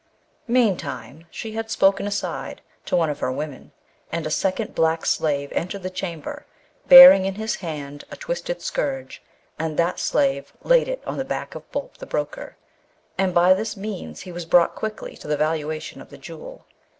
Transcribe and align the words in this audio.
Meantime 0.47 1.27
she 1.29 1.51
had 1.51 1.69
spoken 1.69 2.07
aside 2.07 2.63
to 2.87 2.95
one 2.95 3.11
of 3.11 3.19
her 3.19 3.31
women, 3.31 3.71
and 4.11 4.25
a 4.25 4.31
second 4.31 4.73
black 4.73 5.05
slave 5.05 5.51
entered 5.51 5.83
the 5.83 5.91
chamber, 5.91 6.47
bearing 6.87 7.25
in 7.25 7.35
his 7.35 7.57
hand 7.57 8.03
a 8.09 8.15
twisted 8.15 8.63
scourge, 8.63 9.21
and 9.59 9.77
that 9.77 9.99
slave 9.99 10.53
laid 10.63 10.87
it 10.87 11.03
on 11.05 11.17
the 11.17 11.23
back 11.23 11.53
of 11.53 11.71
Boolp 11.71 11.97
the 11.97 12.07
broker, 12.07 12.57
and 13.19 13.31
by 13.31 13.53
this 13.53 13.77
means 13.77 14.21
he 14.21 14.31
was 14.31 14.43
brought 14.47 14.73
quickly 14.73 15.15
to 15.17 15.27
the 15.27 15.37
valuation 15.37 16.01
of 16.01 16.09
the 16.09 16.17
Jewel. 16.17 16.65